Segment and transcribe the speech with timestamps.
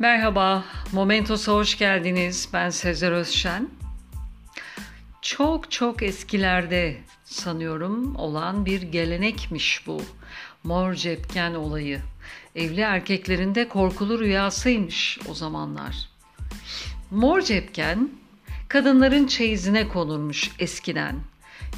[0.00, 2.48] Merhaba, Momentos'a hoş geldiniz.
[2.52, 3.68] Ben Sezer Özşen.
[5.22, 10.02] Çok çok eskilerde sanıyorum olan bir gelenekmiş bu.
[10.64, 12.00] Mor cepken olayı.
[12.54, 15.96] Evli erkeklerin de korkulu rüyasıymış o zamanlar.
[17.10, 18.10] Mor cepken
[18.68, 21.16] kadınların çeyizine konurmuş eskiden.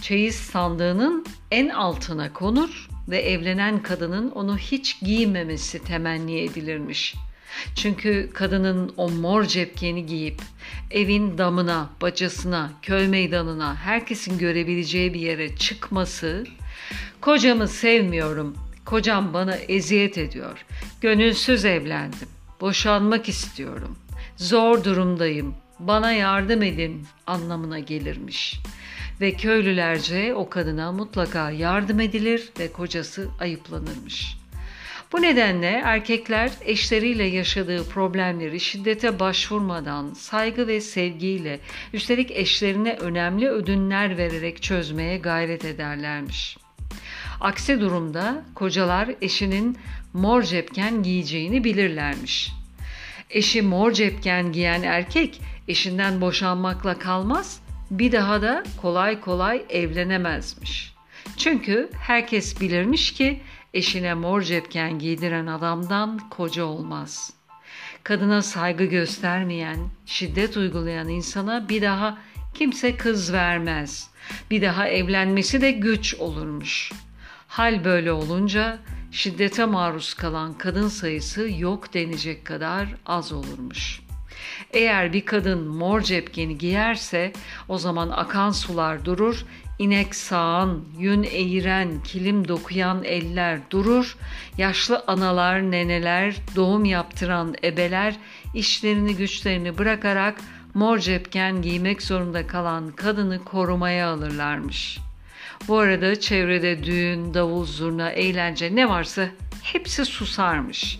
[0.02, 7.29] Çeyiz sandığının en altına konur ve evlenen kadının onu hiç giymemesi temenni edilirmiş.''
[7.74, 10.42] Çünkü kadının o mor cepkeni giyip
[10.90, 16.46] evin damına, bacasına, köy meydanına, herkesin görebileceği bir yere çıkması,
[17.20, 20.64] kocamı sevmiyorum, kocam bana eziyet ediyor,
[21.00, 22.28] gönülsüz evlendim,
[22.60, 23.98] boşanmak istiyorum,
[24.36, 27.06] zor durumdayım, bana yardım edin.
[27.26, 28.60] anlamına gelirmiş.
[29.20, 34.39] Ve köylülerce o kadına mutlaka yardım edilir ve kocası ayıplanırmış.''
[35.12, 41.60] Bu nedenle erkekler eşleriyle yaşadığı problemleri şiddete başvurmadan saygı ve sevgiyle
[41.92, 46.56] üstelik eşlerine önemli ödünler vererek çözmeye gayret ederlermiş.
[47.40, 49.78] Aksi durumda kocalar eşinin
[50.12, 52.52] mor cepken giyeceğini bilirlermiş.
[53.30, 60.94] Eşi mor cepken giyen erkek eşinden boşanmakla kalmaz, bir daha da kolay kolay evlenemezmiş.
[61.36, 63.40] Çünkü herkes bilirmiş ki
[63.74, 67.32] Eşine mor cepken giydiren adamdan koca olmaz.
[68.04, 72.18] Kadına saygı göstermeyen, şiddet uygulayan insana bir daha
[72.54, 74.10] kimse kız vermez.
[74.50, 76.92] Bir daha evlenmesi de güç olurmuş.
[77.48, 78.78] Hal böyle olunca
[79.10, 84.00] şiddete maruz kalan kadın sayısı yok denecek kadar az olurmuş.
[84.72, 87.32] Eğer bir kadın mor cepkeni giyerse
[87.68, 89.44] o zaman akan sular durur,
[89.78, 94.16] inek sağan, yün eğiren, kilim dokuyan eller durur,
[94.58, 98.16] yaşlı analar, neneler, doğum yaptıran ebeler
[98.54, 100.40] işlerini güçlerini bırakarak
[100.74, 104.98] mor cepken giymek zorunda kalan kadını korumaya alırlarmış.
[105.68, 109.28] Bu arada çevrede düğün, davul, zurna, eğlence ne varsa
[109.62, 110.98] hepsi susarmış.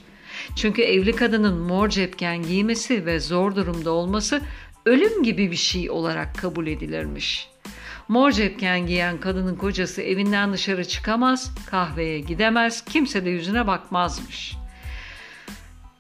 [0.57, 4.41] Çünkü evli kadının mor cepken giymesi ve zor durumda olması
[4.87, 7.51] ölüm gibi bir şey olarak kabul edilirmiş.''
[8.11, 14.57] Mor cepken giyen kadının kocası evinden dışarı çıkamaz, kahveye gidemez, kimse de yüzüne bakmazmış.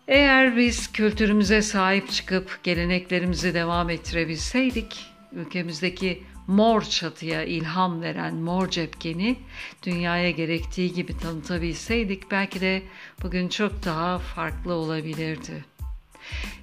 [0.08, 9.36] Eğer biz kültürümüze sahip çıkıp geleneklerimizi devam ettirebilseydik, ülkemizdeki mor çatıya ilham veren mor cepkeni
[9.82, 12.82] dünyaya gerektiği gibi tanıtabilseydik belki de
[13.22, 15.64] bugün çok daha farklı olabilirdi.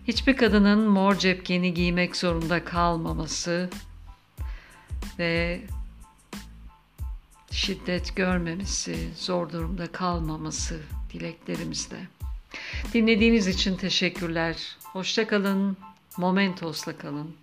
[0.08, 3.70] Hiçbir kadının mor cepkeni giymek zorunda kalmaması,
[5.20, 5.62] ve
[7.52, 10.82] şiddet görmemesi, zor durumda kalmaması
[11.14, 11.98] dileklerimizde.
[12.94, 14.78] Dinlediğiniz için teşekkürler.
[14.84, 15.78] Hoşça kalın.
[16.18, 17.36] Momentos'la kalın.